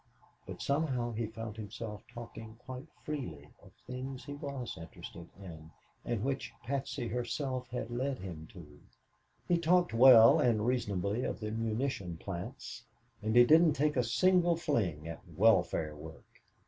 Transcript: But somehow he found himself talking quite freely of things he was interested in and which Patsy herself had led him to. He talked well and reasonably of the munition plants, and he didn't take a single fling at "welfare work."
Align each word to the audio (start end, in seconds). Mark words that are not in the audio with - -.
But 0.47 0.63
somehow 0.63 1.11
he 1.11 1.27
found 1.27 1.57
himself 1.57 2.01
talking 2.11 2.55
quite 2.65 2.87
freely 3.05 3.49
of 3.61 3.71
things 3.85 4.25
he 4.25 4.33
was 4.33 4.75
interested 4.75 5.29
in 5.39 5.69
and 6.03 6.23
which 6.23 6.51
Patsy 6.63 7.07
herself 7.09 7.69
had 7.69 7.91
led 7.91 8.17
him 8.17 8.47
to. 8.53 8.79
He 9.47 9.59
talked 9.59 9.93
well 9.93 10.39
and 10.39 10.65
reasonably 10.65 11.23
of 11.23 11.39
the 11.39 11.51
munition 11.51 12.17
plants, 12.17 12.83
and 13.21 13.35
he 13.35 13.45
didn't 13.45 13.73
take 13.73 13.95
a 13.95 14.03
single 14.03 14.55
fling 14.57 15.07
at 15.07 15.21
"welfare 15.35 15.95
work." 15.95 16.25